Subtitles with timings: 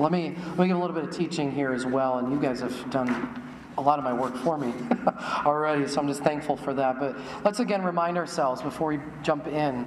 [0.00, 2.40] Let me, let me give a little bit of teaching here as well, and you
[2.40, 3.44] guys have done
[3.76, 4.72] a lot of my work for me
[5.44, 6.98] already, so I'm just thankful for that.
[6.98, 9.86] But let's again remind ourselves before we jump in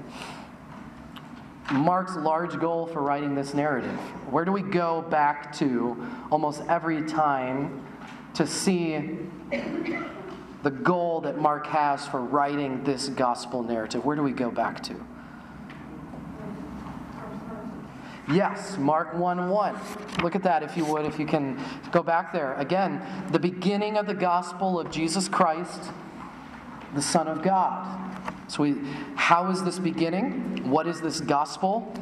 [1.72, 3.98] Mark's large goal for writing this narrative.
[4.30, 5.98] Where do we go back to
[6.32, 7.84] almost every time
[8.36, 9.18] to see
[10.62, 14.06] the goal that Mark has for writing this gospel narrative?
[14.06, 15.06] Where do we go back to?
[18.32, 19.76] Yes, Mark 1 1.
[20.22, 22.54] Look at that, if you would, if you can go back there.
[22.56, 25.92] Again, the beginning of the gospel of Jesus Christ,
[26.96, 28.00] the Son of God.
[28.48, 28.76] So, we,
[29.16, 30.70] how is this beginning?
[30.70, 31.94] What is this gospel?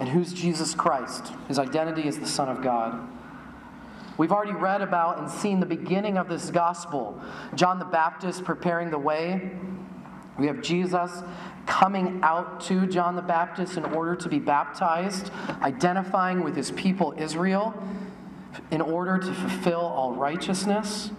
[0.00, 1.32] And who's Jesus Christ?
[1.48, 3.08] His identity is the Son of God.
[4.18, 7.18] We've already read about and seen the beginning of this gospel.
[7.54, 9.52] John the Baptist preparing the way.
[10.40, 11.22] We have Jesus
[11.66, 15.30] coming out to John the Baptist in order to be baptized,
[15.60, 17.74] identifying with his people Israel
[18.70, 21.10] in order to fulfill all righteousness.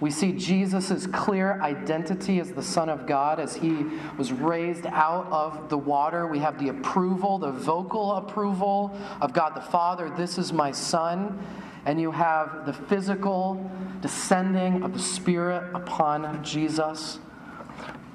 [0.00, 3.86] We see Jesus' clear identity as the Son of God as he
[4.18, 6.26] was raised out of the water.
[6.26, 10.10] We have the approval, the vocal approval of God the Father.
[10.14, 11.42] This is my Son.
[11.86, 13.70] And you have the physical
[14.02, 17.18] descending of the Spirit upon Jesus.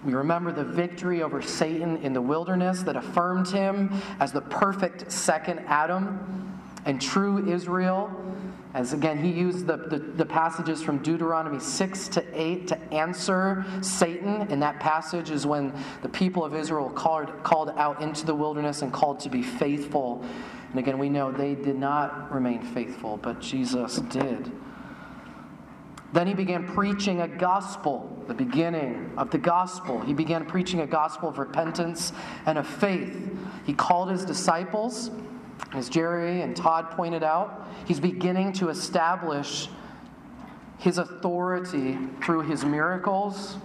[0.04, 5.12] We remember the victory over Satan in the wilderness that affirmed him as the perfect
[5.12, 8.10] second Adam and true Israel
[8.74, 13.66] as again, he used the, the, the, passages from Deuteronomy 6 to 8 to answer
[13.82, 14.50] Satan.
[14.50, 18.82] In that passage is when the people of Israel called, called out into the wilderness
[18.82, 20.24] and called to be faithful.
[20.70, 24.50] And again, we know they did not remain faithful, but Jesus did.
[26.14, 30.02] Then he began preaching a gospel, the beginning of the gospel.
[30.02, 32.12] He began preaching a gospel of repentance
[32.46, 33.32] and of faith.
[33.66, 35.12] He called his disciples
[35.74, 39.70] as Jerry and Todd pointed out, he's beginning to establish
[40.78, 43.58] his authority through his miracles,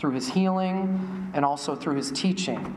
[0.00, 2.74] through his healing, and also through his teaching.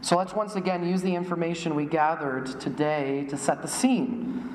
[0.00, 4.49] So let's once again use the information we gathered today to set the scene.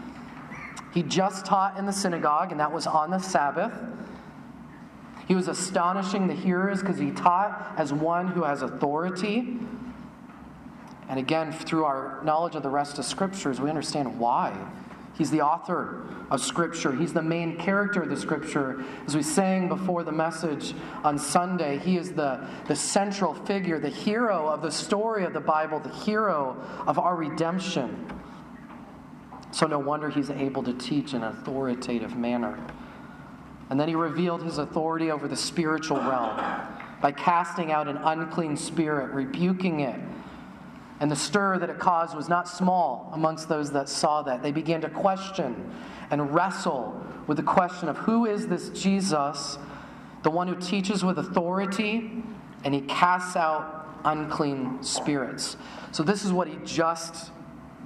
[0.94, 3.74] He just taught in the synagogue, and that was on the Sabbath.
[5.28, 9.58] He was astonishing the hearers because he taught as one who has authority.
[11.10, 14.56] And again, through our knowledge of the rest of scriptures, we understand why.
[15.18, 16.94] He's the author of Scripture.
[16.94, 18.84] He's the main character of the Scripture.
[19.08, 23.90] As we sang before the message on Sunday, he is the, the central figure, the
[23.90, 28.08] hero of the story of the Bible, the hero of our redemption.
[29.56, 32.60] So, no wonder he's able to teach in an authoritative manner.
[33.70, 36.38] And then he revealed his authority over the spiritual realm
[37.02, 40.00] by casting out an unclean spirit, rebuking it
[41.00, 44.42] and the stir that it caused was not small amongst those that saw that.
[44.42, 45.72] They began to question
[46.10, 49.58] and wrestle with the question of who is this Jesus,
[50.24, 52.24] the one who teaches with authority
[52.64, 55.58] and he casts out unclean spirits.
[55.92, 57.32] So, this is what he just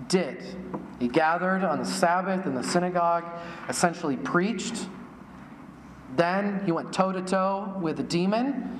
[0.07, 0.43] did.
[0.99, 3.25] He gathered on the Sabbath in the synagogue,
[3.67, 4.87] essentially preached.
[6.15, 8.79] Then he went toe to toe with a demon.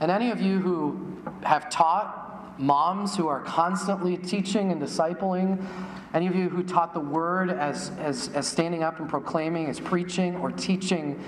[0.00, 5.64] And any of you who have taught moms who are constantly teaching and discipling,
[6.12, 9.80] any of you who taught the word as, as, as standing up and proclaiming, as
[9.80, 11.22] preaching or teaching,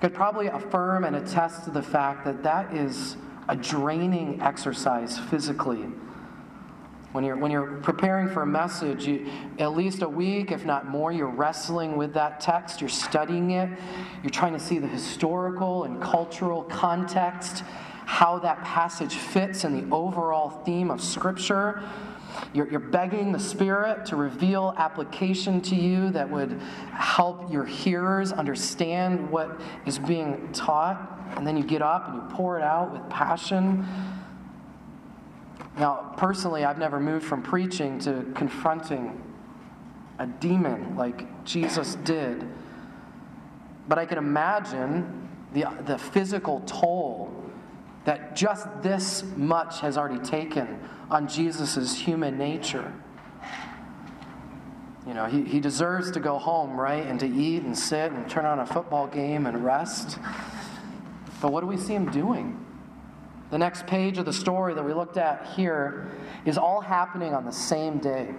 [0.00, 3.16] could probably affirm and attest to the fact that that is
[3.48, 5.86] a draining exercise physically.
[7.12, 9.28] When you're, when you're preparing for a message, you,
[9.58, 13.68] at least a week, if not more, you're wrestling with that text, you're studying it,
[14.22, 17.64] you're trying to see the historical and cultural context
[18.10, 21.80] how that passage fits in the overall theme of Scripture.
[22.52, 26.60] You're, you're, begging the Spirit to reveal application to you that would
[26.92, 31.20] help your hearers understand what is being taught.
[31.36, 33.86] And then you get up and you pour it out with passion.
[35.78, 39.22] Now, personally, I've never moved from preaching to confronting
[40.18, 42.46] a demon like Jesus did.
[43.88, 47.34] But I can imagine the, the physical toll
[48.04, 50.78] that just this much has already taken
[51.10, 52.92] on Jesus' human nature.
[55.06, 57.06] You know, he, he deserves to go home, right?
[57.06, 60.18] And to eat and sit and turn on a football game and rest.
[61.40, 62.64] But what do we see him doing?
[63.50, 66.10] The next page of the story that we looked at here
[66.44, 68.34] is all happening on the same day.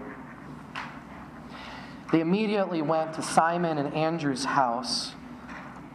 [2.11, 5.13] They immediately went to Simon and Andrew's house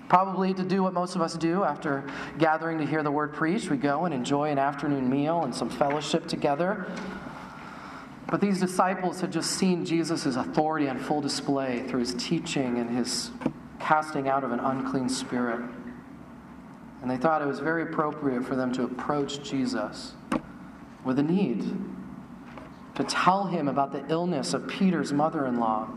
[0.09, 2.05] Probably to do what most of us do after
[2.39, 3.71] gathering to hear the word preached.
[3.71, 6.87] We go and enjoy an afternoon meal and some fellowship together.
[8.29, 12.89] But these disciples had just seen Jesus' authority on full display through his teaching and
[12.91, 13.31] his
[13.81, 15.61] casting out of an unclean spirit.
[17.07, 20.15] And they thought it was very appropriate for them to approach Jesus
[21.05, 21.63] with a need,
[22.97, 25.89] to tell him about the illness of Peter's mother in law.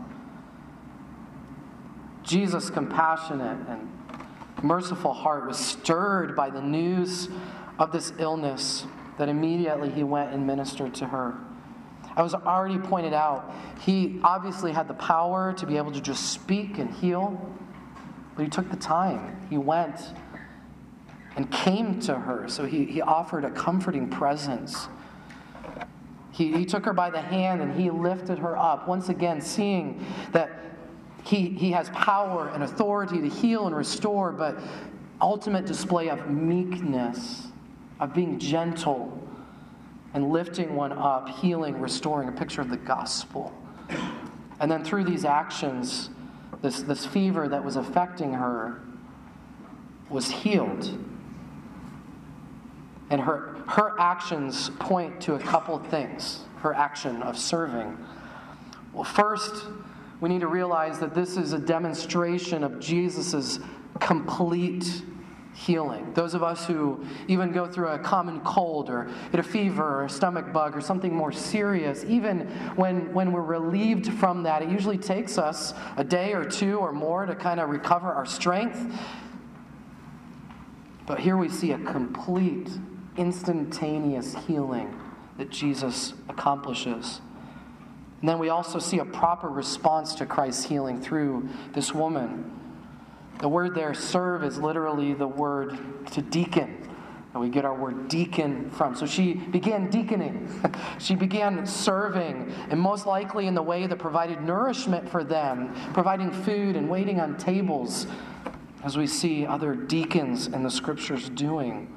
[2.22, 3.90] Jesus' compassionate and
[4.62, 7.28] merciful heart was stirred by the news
[7.80, 8.86] of this illness
[9.18, 11.34] that immediately he went and ministered to her.
[12.14, 16.30] I was already pointed out, he obviously had the power to be able to just
[16.30, 17.52] speak and heal,
[18.36, 19.44] but he took the time.
[19.50, 20.14] He went
[21.40, 22.46] and came to her.
[22.48, 24.88] So he, he offered a comforting presence.
[26.32, 30.04] He, he took her by the hand and he lifted her up, once again, seeing
[30.32, 30.50] that
[31.24, 34.58] he, he has power and authority to heal and restore, but
[35.22, 37.46] ultimate display of meekness,
[38.00, 39.26] of being gentle
[40.12, 43.50] and lifting one up, healing, restoring, a picture of the gospel.
[44.60, 46.10] And then through these actions,
[46.60, 48.82] this, this fever that was affecting her
[50.10, 50.98] was healed.
[53.10, 57.96] And her, her actions point to a couple things her action of serving.
[58.92, 59.64] Well, first,
[60.20, 63.58] we need to realize that this is a demonstration of Jesus'
[63.98, 65.02] complete
[65.54, 66.12] healing.
[66.14, 70.04] Those of us who even go through a common cold or get a fever or
[70.04, 72.46] a stomach bug or something more serious, even
[72.76, 76.92] when, when we're relieved from that, it usually takes us a day or two or
[76.92, 78.94] more to kind of recover our strength.
[81.06, 82.68] But here we see a complete
[83.16, 84.98] instantaneous healing
[85.38, 87.20] that Jesus accomplishes.
[88.20, 92.58] And then we also see a proper response to Christ's healing through this woman.
[93.40, 95.78] The word there, serve, is literally the word
[96.12, 96.76] to deacon.
[97.32, 98.94] And we get our word deacon from.
[98.94, 100.62] So she began deaconing.
[100.98, 106.30] she began serving, and most likely in the way that provided nourishment for them, providing
[106.30, 108.06] food and waiting on tables,
[108.82, 111.94] as we see other deacons in the scriptures doing.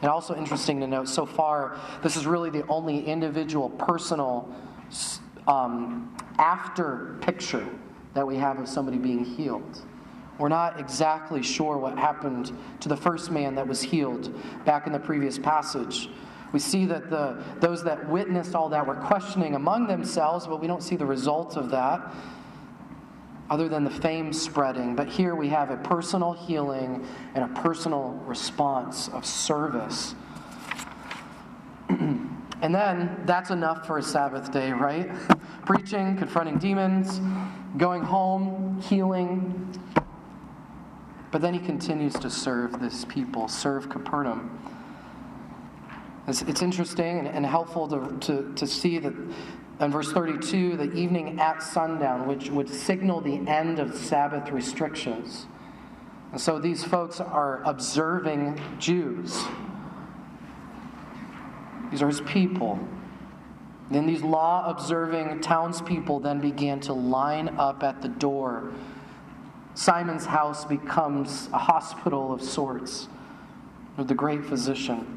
[0.00, 4.54] And also interesting to note, so far, this is really the only individual, personal,
[5.48, 7.66] um, after picture
[8.14, 9.82] that we have of somebody being healed.
[10.38, 14.32] We're not exactly sure what happened to the first man that was healed
[14.64, 16.08] back in the previous passage.
[16.52, 20.68] We see that the, those that witnessed all that were questioning among themselves, but we
[20.68, 22.00] don't see the results of that
[23.50, 24.94] other than the fame spreading.
[24.94, 30.14] But here we have a personal healing and a personal response of service.
[31.88, 35.10] and then that's enough for a Sabbath day, right?
[35.64, 37.20] Preaching, confronting demons,
[37.76, 39.68] going home, healing.
[41.30, 44.58] But then he continues to serve this people, serve Capernaum.
[46.26, 49.14] It's, it's interesting and, and helpful to, to, to see that
[49.80, 55.46] in verse 32, the evening at sundown, which would signal the end of Sabbath restrictions.
[56.32, 59.44] And so these folks are observing Jews.
[61.90, 62.78] These are his people.
[63.90, 68.72] Then these law observing townspeople then began to line up at the door.
[69.74, 73.08] Simon's house becomes a hospital of sorts
[73.96, 75.16] with the great physician.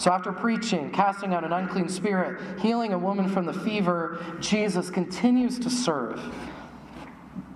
[0.00, 4.88] So, after preaching, casting out an unclean spirit, healing a woman from the fever, Jesus
[4.88, 6.18] continues to serve.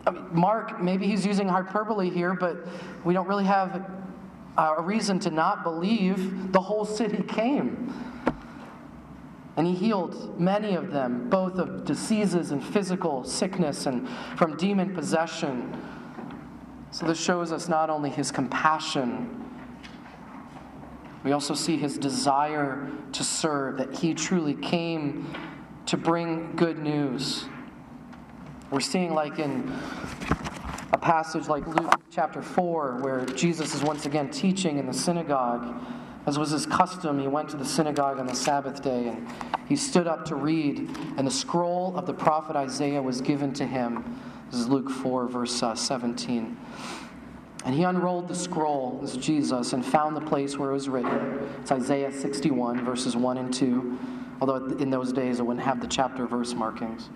[0.06, 2.66] I mean, Mark, maybe he's using hyperbole here, but
[3.02, 3.90] we don't really have
[4.58, 7.90] uh, a reason to not believe the whole city came.
[9.56, 14.94] And he healed many of them, both of diseases and physical sickness and from demon
[14.94, 15.80] possession.
[16.90, 19.43] So, this shows us not only his compassion
[21.24, 25.34] we also see his desire to serve, that he truly came
[25.86, 27.46] to bring good news.
[28.70, 29.72] We're seeing, like in
[30.92, 35.82] a passage like Luke chapter 4, where Jesus is once again teaching in the synagogue.
[36.26, 39.28] As was his custom, he went to the synagogue on the Sabbath day and
[39.66, 40.78] he stood up to read,
[41.16, 44.20] and the scroll of the prophet Isaiah was given to him.
[44.50, 46.56] This is Luke 4, verse uh, 17.
[47.64, 50.88] And he unrolled the scroll, this is Jesus, and found the place where it was
[50.88, 51.48] written.
[51.60, 53.98] It's Isaiah 61, verses 1 and 2,
[54.40, 57.08] although in those days it wouldn't have the chapter verse markings.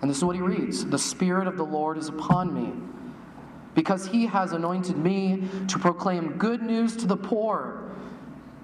[0.00, 2.72] And this is what he reads The Spirit of the Lord is upon me,
[3.74, 7.87] because he has anointed me to proclaim good news to the poor.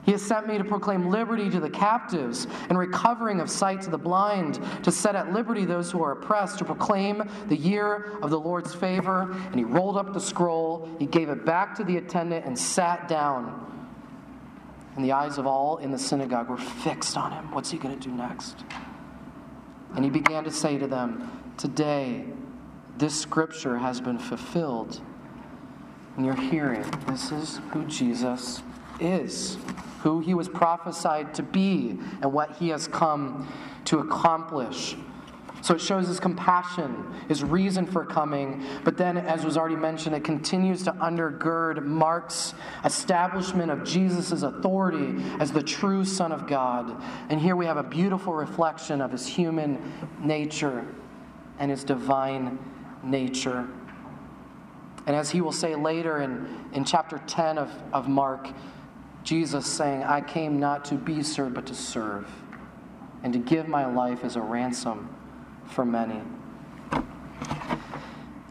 [0.04, 3.90] He has sent me to proclaim liberty to the captives and recovering of sight to
[3.90, 8.30] the blind, to set at liberty those who are oppressed, to proclaim the year of
[8.30, 9.32] the Lord's favor.
[9.32, 13.08] And he rolled up the scroll, he gave it back to the attendant, and sat
[13.08, 13.60] down.
[14.96, 17.52] And the eyes of all in the synagogue were fixed on him.
[17.52, 18.64] What's he going to do next?
[19.94, 22.26] And he began to say to them, Today,
[22.98, 25.00] this scripture has been fulfilled.
[26.16, 28.62] And you're hearing, this is who Jesus
[29.00, 29.56] is,
[30.04, 33.50] who he was prophesied to be, and what he has come
[33.86, 34.94] to accomplish.
[35.62, 38.62] So it shows his compassion, his reason for coming.
[38.84, 42.52] But then, as was already mentioned, it continues to undergird Mark's
[42.84, 47.02] establishment of Jesus' authority as the true Son of God.
[47.30, 49.80] And here we have a beautiful reflection of his human
[50.20, 50.86] nature
[51.58, 52.58] and his divine
[53.02, 53.66] nature.
[55.06, 58.50] And as he will say later in, in chapter 10 of, of Mark,
[59.24, 62.30] Jesus saying, I came not to be served, but to serve,
[63.22, 65.08] and to give my life as a ransom
[65.66, 66.20] for many.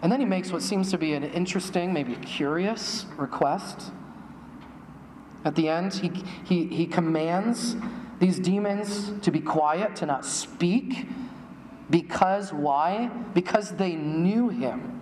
[0.01, 3.91] And then he makes what seems to be an interesting, maybe curious request.
[5.45, 6.11] At the end, he,
[6.43, 7.75] he, he commands
[8.19, 11.07] these demons to be quiet, to not speak.
[11.89, 13.11] Because why?
[13.33, 14.92] Because they knew him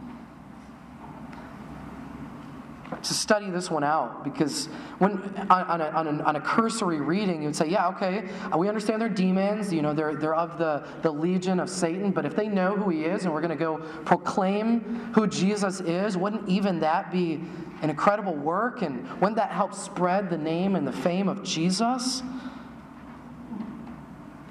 [3.04, 4.68] to study this one out because
[5.00, 5.14] when
[5.50, 8.28] on a, on a, on a cursory reading you'd say yeah okay
[8.58, 12.26] we understand they're demons you know they're, they're of the, the legion of satan but
[12.26, 14.82] if they know who he is and we're going to go proclaim
[15.14, 17.42] who jesus is wouldn't even that be
[17.82, 18.82] an incredible work?
[18.82, 22.22] And wouldn't that help spread the name and the fame of jesus?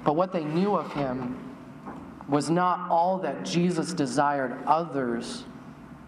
[0.03, 1.37] But what they knew of him
[2.27, 5.43] was not all that jesus desired others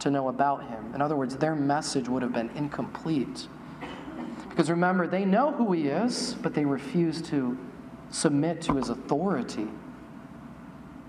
[0.03, 0.93] to know about him.
[0.93, 3.47] In other words, their message would have been incomplete.
[4.49, 7.57] Because remember, they know who he is, but they refuse to
[8.11, 9.67] submit to his authority.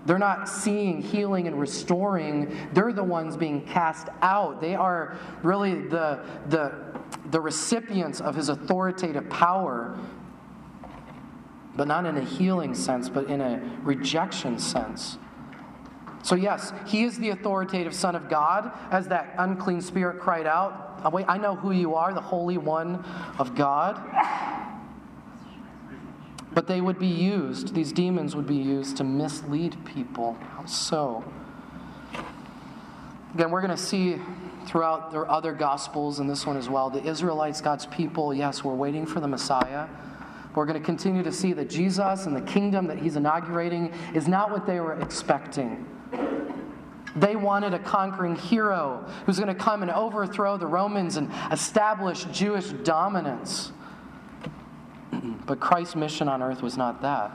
[0.05, 2.55] They're not seeing healing and restoring.
[2.73, 4.61] They're the ones being cast out.
[4.61, 6.73] They are really the, the,
[7.31, 9.97] the recipients of his authoritative power,
[11.75, 15.17] but not in a healing sense, but in a rejection sense.
[16.25, 20.99] So, yes, he is the authoritative Son of God, as that unclean spirit cried out,
[21.05, 23.05] oh, Wait, I know who you are, the Holy One
[23.37, 24.01] of God.
[26.51, 30.35] But they would be used, these demons would be used to mislead people.
[30.55, 31.23] How so?
[33.35, 34.19] Again, we're going to see
[34.65, 38.73] throughout their other gospels and this one as well the Israelites, God's people, yes, we're
[38.73, 39.87] waiting for the Messiah.
[40.55, 44.27] We're going to continue to see that Jesus and the kingdom that he's inaugurating is
[44.27, 45.85] not what they were expecting.
[47.15, 52.25] They wanted a conquering hero who's going to come and overthrow the Romans and establish
[52.25, 53.71] Jewish dominance.
[55.45, 57.31] but Christ's mission on earth was not that.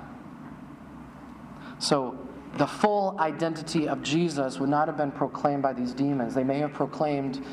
[1.79, 2.19] So,
[2.59, 6.35] the full identity of Jesus would not have been proclaimed by these demons.
[6.35, 7.45] They may have proclaimed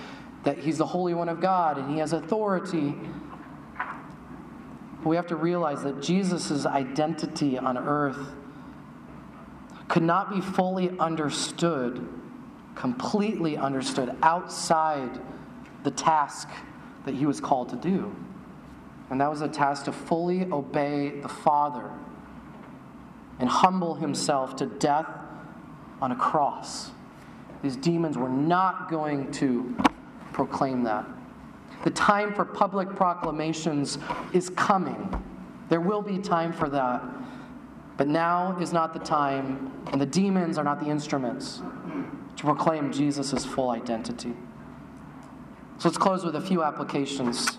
[0.44, 2.96] that he's the Holy One of God and he has authority.
[4.98, 8.34] But we have to realize that Jesus' identity on earth
[9.88, 12.08] could not be fully understood,
[12.76, 15.20] completely understood, outside
[15.84, 16.50] the task
[17.06, 18.14] that he was called to do.
[19.10, 21.90] And that was a task to fully obey the Father
[23.40, 25.08] and humble himself to death
[26.02, 26.92] on a cross.
[27.64, 29.76] These demons were not going to
[30.34, 31.06] proclaim that.
[31.84, 33.98] The time for public proclamations
[34.34, 35.24] is coming.
[35.70, 37.04] There will be time for that.
[37.98, 41.62] But now is not the time, and the demons are not the instruments
[42.36, 44.34] to proclaim Jesus' full identity.
[45.80, 47.58] So let's close with a few applications.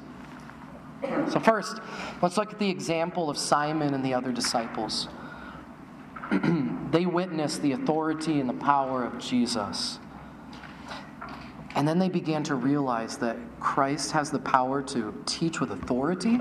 [1.29, 1.81] So, first,
[2.23, 5.09] let's look at the example of Simon and the other disciples.
[6.91, 9.99] they witnessed the authority and the power of Jesus.
[11.75, 16.41] And then they began to realize that Christ has the power to teach with authority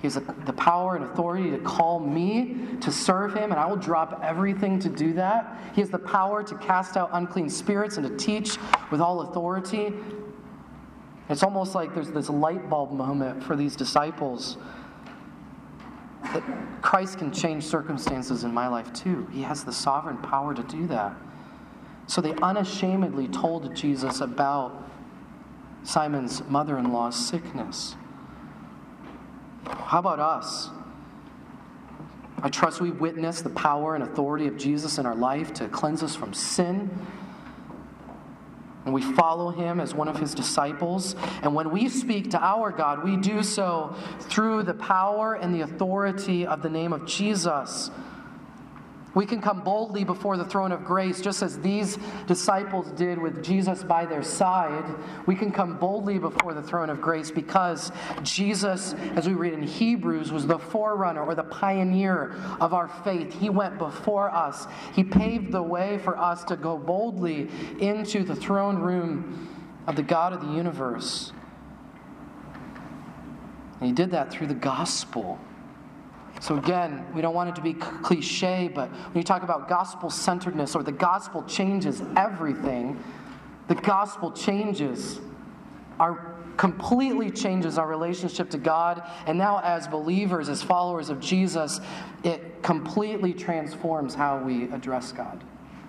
[0.00, 3.76] he has the power and authority to call me to serve him, and I will
[3.76, 5.58] drop everything to do that.
[5.74, 8.58] He has the power to cast out unclean spirits and to teach
[8.92, 9.92] with all authority.
[11.28, 14.56] It's almost like there's this light bulb moment for these disciples
[16.22, 16.44] that
[16.80, 19.26] Christ can change circumstances in my life too.
[19.32, 21.12] He has the sovereign power to do that.
[22.06, 24.88] So they unashamedly told Jesus about
[25.82, 27.96] Simon's mother in law's sickness.
[29.68, 30.70] How about us?
[32.42, 36.02] I trust we witness the power and authority of Jesus in our life to cleanse
[36.02, 36.90] us from sin.
[38.84, 41.16] And we follow him as one of his disciples.
[41.42, 45.62] And when we speak to our God, we do so through the power and the
[45.62, 47.90] authority of the name of Jesus.
[49.18, 51.98] We can come boldly before the throne of grace, just as these
[52.28, 54.84] disciples did with Jesus by their side.
[55.26, 57.90] We can come boldly before the throne of grace because
[58.22, 63.32] Jesus, as we read in Hebrews, was the forerunner or the pioneer of our faith.
[63.32, 68.36] He went before us, He paved the way for us to go boldly into the
[68.36, 69.48] throne room
[69.88, 71.32] of the God of the universe.
[73.80, 75.40] And He did that through the gospel.
[76.40, 80.08] So, again, we don't want it to be cliche, but when you talk about gospel
[80.08, 83.02] centeredness or the gospel changes everything,
[83.66, 85.20] the gospel changes
[85.98, 89.02] our completely changes our relationship to God.
[89.26, 91.80] And now, as believers, as followers of Jesus,
[92.24, 95.42] it completely transforms how we address God.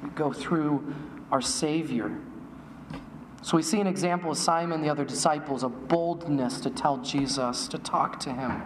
[0.04, 0.94] We go through
[1.32, 2.16] our Savior.
[3.42, 7.68] So we see an example of Simon the other disciples, a boldness to tell Jesus,
[7.70, 8.62] to talk to him.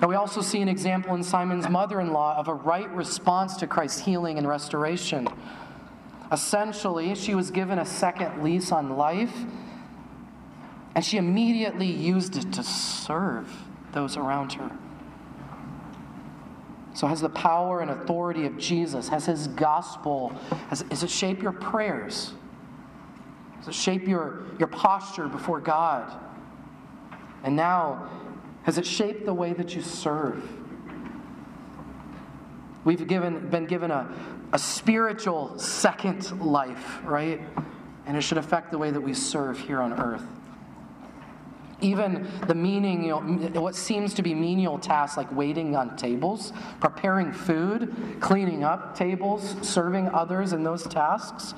[0.00, 3.56] Now, we also see an example in Simon's mother in law of a right response
[3.56, 5.28] to Christ's healing and restoration.
[6.32, 9.34] Essentially, she was given a second lease on life,
[10.94, 13.52] and she immediately used it to serve
[13.92, 14.70] those around her.
[16.94, 20.30] So, has the power and authority of Jesus, has his gospel,
[20.68, 22.32] has, it shape your prayers?
[23.58, 26.10] Does it shape your, your posture before God?
[27.42, 28.08] And now,
[28.62, 30.42] has it shaped the way that you serve?
[32.84, 34.12] We've given, been given a,
[34.52, 37.40] a spiritual second life, right?
[38.06, 40.24] And it should affect the way that we serve here on earth.
[41.82, 46.52] Even the meaning, you know, what seems to be menial tasks like waiting on tables,
[46.78, 51.54] preparing food, cleaning up tables, serving others in those tasks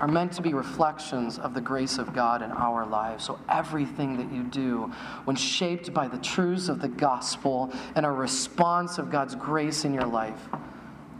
[0.00, 3.24] are meant to be reflections of the grace of God in our lives.
[3.24, 4.90] So everything that you do,
[5.24, 9.92] when shaped by the truths of the gospel and a response of God's grace in
[9.92, 10.48] your life,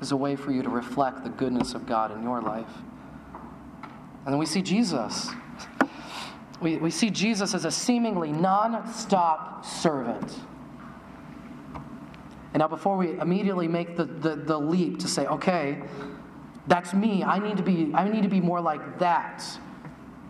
[0.01, 2.73] is a way for you to reflect the goodness of God in your life.
[4.25, 5.29] And then we see Jesus.
[6.61, 10.39] We, we see Jesus as a seemingly non stop servant.
[12.53, 15.83] And now, before we immediately make the, the, the leap to say, okay,
[16.67, 17.25] that's me.
[17.25, 19.45] I need to be I need to be more like that.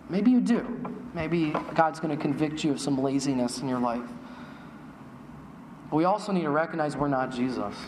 [0.09, 0.97] Maybe you do.
[1.15, 4.09] Maybe God's going to convict you of some laziness in your life.
[5.91, 7.75] But we also need to recognize we're not Jesus.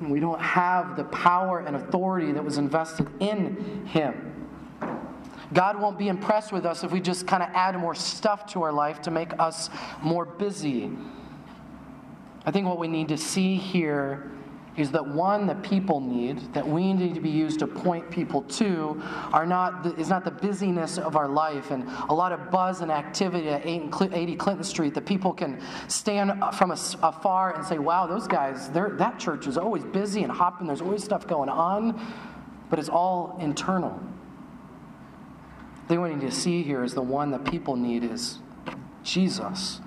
[0.00, 4.32] We don't have the power and authority that was invested in him.
[5.52, 8.62] God won't be impressed with us if we just kind of add more stuff to
[8.62, 9.70] our life to make us
[10.02, 10.90] more busy.
[12.44, 14.32] I think what we need to see here
[14.76, 18.42] is that one that people need, that we need to be used to point people
[18.42, 19.00] to,
[19.32, 22.80] are not the, is not the busyness of our life and a lot of buzz
[22.80, 28.06] and activity at 80 Clinton Street that people can stand from afar and say, "Wow,
[28.06, 30.66] those guys, that church is always busy and hopping.
[30.66, 32.00] There's always stuff going on,"
[32.70, 34.00] but it's all internal.
[35.82, 38.38] The thing we need to see here is the one that people need is
[39.02, 39.80] Jesus.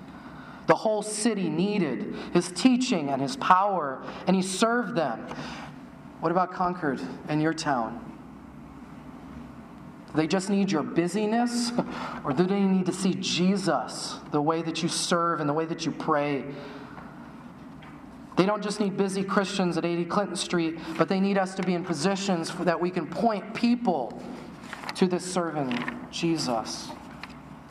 [0.66, 5.26] The whole city needed his teaching and his power, and he served them.
[6.20, 8.02] What about Concord and your town?
[10.08, 11.72] Do they just need your busyness,
[12.24, 15.66] or do they need to see Jesus, the way that you serve and the way
[15.66, 16.44] that you pray?
[18.36, 21.62] They don't just need busy Christians at 80 Clinton Street, but they need us to
[21.62, 24.22] be in positions that we can point people
[24.96, 26.88] to this servant, Jesus.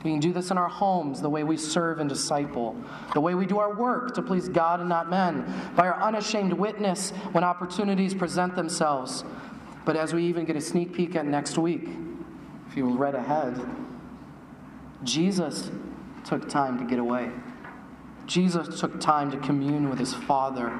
[0.06, 2.76] We can do this in our homes, the way we serve and disciple,
[3.16, 6.54] the way we do our work to please God and not men, by our unashamed
[6.54, 9.24] witness when opportunities present themselves.
[9.84, 11.90] But as we even get a sneak peek at next week,
[12.70, 13.60] if you will read ahead,
[15.04, 15.72] Jesus
[16.24, 17.32] took time to get away.
[18.28, 20.80] Jesus took time to commune with his Father.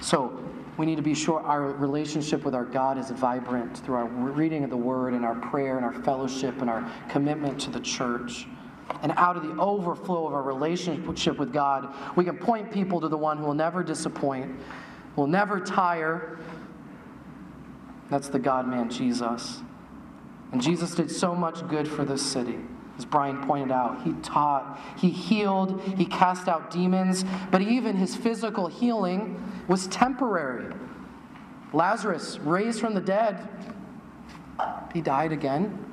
[0.00, 0.42] So
[0.78, 4.62] we need to be sure our relationship with our God is vibrant through our reading
[4.62, 8.46] of the Word and our prayer and our fellowship and our commitment to the church.
[9.02, 13.08] And out of the overflow of our relationship with God, we can point people to
[13.08, 14.58] the one who will never disappoint,
[15.16, 16.38] will never tire.
[18.08, 19.60] That's the God man, Jesus.
[20.52, 22.56] And Jesus did so much good for this city.
[22.98, 28.16] As Brian pointed out, he taught, he healed, he cast out demons, but even his
[28.16, 30.74] physical healing was temporary.
[31.72, 33.48] Lazarus, raised from the dead,
[34.92, 35.84] he died again.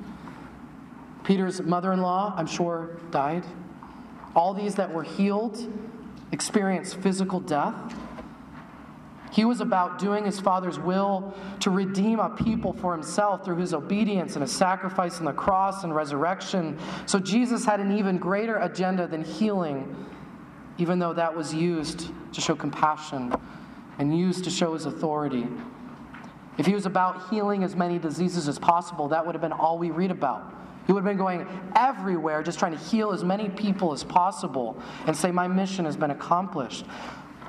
[1.22, 3.44] Peter's mother in law, I'm sure, died.
[4.34, 5.72] All these that were healed
[6.32, 7.74] experienced physical death.
[9.32, 13.74] He was about doing his Father's will to redeem a people for himself through his
[13.74, 16.78] obedience and his sacrifice on the cross and resurrection.
[17.06, 20.06] So Jesus had an even greater agenda than healing,
[20.78, 23.34] even though that was used to show compassion
[23.98, 25.46] and used to show his authority.
[26.58, 29.78] If he was about healing as many diseases as possible, that would have been all
[29.78, 30.54] we read about.
[30.86, 34.80] He would have been going everywhere just trying to heal as many people as possible
[35.06, 36.86] and say, My mission has been accomplished.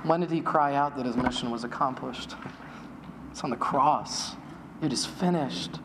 [0.04, 2.36] When did he cry out that his mission was accomplished?
[3.32, 4.36] It's on the cross.
[4.82, 5.80] It is finished.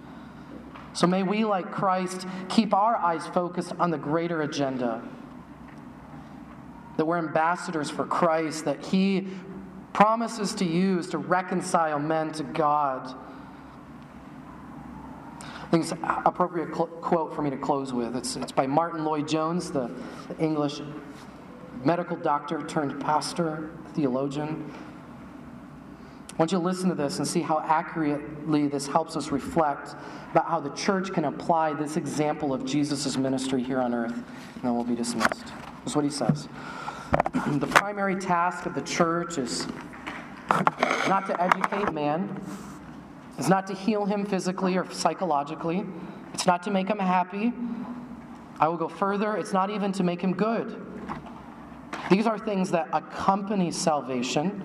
[0.95, 5.03] So may we, like Christ, keep our eyes focused on the greater agenda.
[6.99, 9.29] That we're ambassadors for Christ, that He
[9.93, 13.15] promises to use to reconcile men to God.
[15.41, 18.15] I think it's an appropriate cl- quote for me to close with.
[18.15, 19.91] It's, it's by Martyn Lloyd-Jones, the,
[20.29, 20.83] the English
[21.85, 24.73] medical doctor turned pastor, theologian.
[26.33, 29.95] I want you to listen to this and see how accurately this helps us reflect
[30.31, 34.15] about how the church can apply this example of Jesus' ministry here on earth.
[34.15, 35.45] And then we'll be dismissed.
[35.85, 36.49] This is what he says.
[37.59, 39.67] The primary task of the church is
[41.09, 42.41] not to educate man,
[43.37, 45.85] it's not to heal him physically or psychologically,
[46.33, 47.53] it's not to make him happy.
[48.59, 50.92] I will go further, it's not even to make him good.
[52.13, 54.63] These are things that accompany salvation.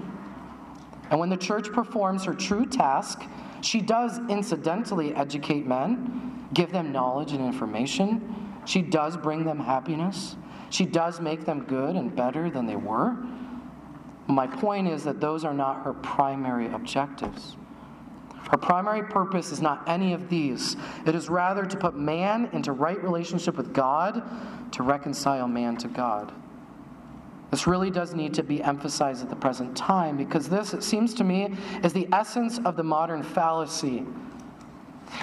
[1.10, 3.24] And when the church performs her true task,
[3.62, 8.52] she does incidentally educate men, give them knowledge and information.
[8.66, 10.36] She does bring them happiness.
[10.72, 13.16] She does make them good and better than they were.
[14.28, 17.56] My point is that those are not her primary objectives.
[18.52, 20.76] Her primary purpose is not any of these.
[21.06, 24.22] It is rather to put man into right relationship with God,
[24.74, 26.34] to reconcile man to God.
[27.52, 31.14] This really does need to be emphasized at the present time because this, it seems
[31.16, 34.06] to me, is the essence of the modern fallacy.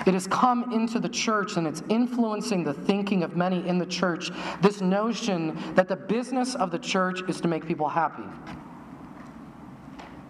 [0.06, 3.84] It has come into the church and it's influencing the thinking of many in the
[3.84, 4.30] church.
[4.62, 8.24] This notion that the business of the church is to make people happy,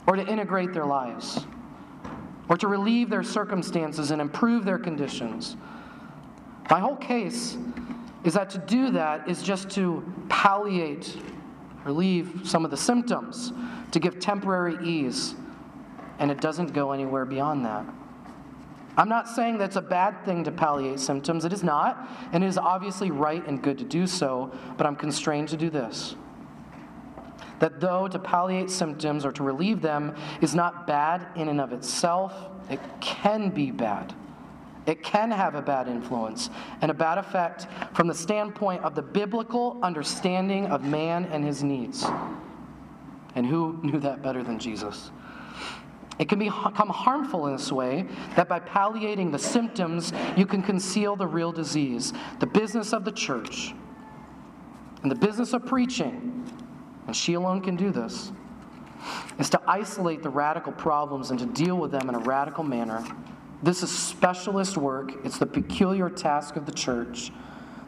[0.09, 1.46] or to integrate their lives,
[2.48, 5.57] or to relieve their circumstances and improve their conditions.
[6.68, 7.57] My whole case
[8.24, 11.16] is that to do that is just to palliate
[11.85, 13.53] relieve some of the symptoms,
[13.92, 15.35] to give temporary ease,
[16.18, 17.85] and it doesn't go anywhere beyond that.
[18.97, 21.44] I'm not saying that's a bad thing to palliate symptoms.
[21.44, 24.94] It is not, and it is obviously right and good to do so, but I'm
[24.94, 26.14] constrained to do this.
[27.59, 31.73] That though to palliate symptoms or to relieve them is not bad in and of
[31.73, 32.33] itself,
[32.70, 34.14] it can be bad.
[34.87, 36.51] It can have a bad influence
[36.83, 41.62] and a bad effect from the standpoint of the biblical understanding of man and his
[41.62, 42.05] needs.
[43.35, 45.11] And who knew that better than Jesus?
[46.18, 51.16] It can become harmful in this way that by palliating the symptoms, you can conceal
[51.16, 52.12] the real disease.
[52.38, 53.75] The business of the church
[55.03, 56.47] and the business of preaching,
[57.07, 58.31] and she alone can do this,
[59.38, 63.05] is to isolate the radical problems and to deal with them in a radical manner
[63.64, 67.33] this is specialist work, it's the peculiar task of the church.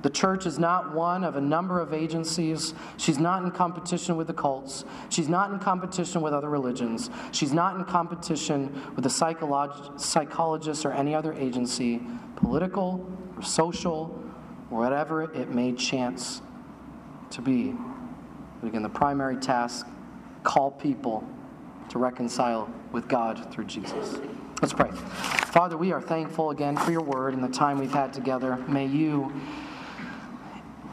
[0.02, 2.74] The church is not one of a number of agencies.
[2.96, 4.84] She's not in competition with the cults.
[5.08, 7.10] She's not in competition with other religions.
[7.32, 12.02] She's not in competition with the psycholog- psychologists or any other agency,
[12.36, 13.04] political
[13.36, 14.22] or social
[14.70, 16.40] or whatever it may chance
[17.30, 17.74] to be.
[18.60, 19.88] But again, the primary task
[20.44, 21.26] call people
[21.88, 24.20] to reconcile with God through Jesus.
[24.62, 24.90] Let's pray.
[24.90, 28.56] Father, we are thankful again for your word and the time we've had together.
[28.68, 29.30] May you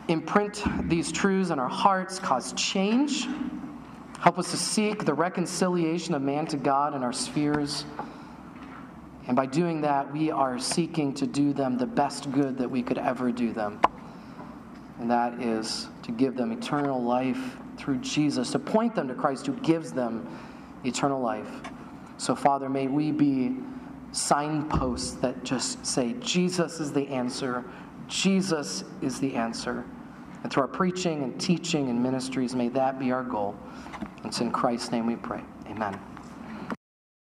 [0.10, 3.26] imprint these truths in our hearts, cause change.
[4.19, 7.86] Help us to seek the reconciliation of man to God in our spheres.
[9.28, 12.84] And by doing that, we are seeking to do them the best good that we
[12.84, 13.80] could ever do them.
[14.99, 19.47] And that is to give them eternal life through Jesus, to point them to Christ
[19.47, 20.28] who gives them
[20.84, 21.62] eternal life.
[22.17, 23.58] So, Father, may we be
[24.12, 27.65] signposts that just say, Jesus is the answer.
[28.08, 29.86] Jesus is the answer.
[30.43, 33.56] And through our preaching and teaching and ministries, may that be our goal.
[34.23, 35.41] It's in Christ's name we pray.
[35.67, 35.99] Amen.